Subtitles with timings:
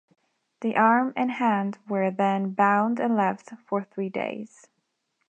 [0.61, 4.65] The arm and hand were then bound and left for three days.